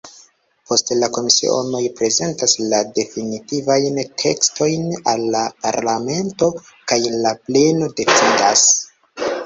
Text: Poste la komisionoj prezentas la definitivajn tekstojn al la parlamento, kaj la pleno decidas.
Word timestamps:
Poste 0.69 0.95
la 1.01 1.09
komisionoj 1.17 1.81
prezentas 1.99 2.55
la 2.73 2.79
definitivajn 2.97 4.01
tekstojn 4.25 4.91
al 5.15 5.25
la 5.39 5.47
parlamento, 5.67 6.53
kaj 6.93 7.03
la 7.23 7.39
pleno 7.49 7.97
decidas. 8.03 8.69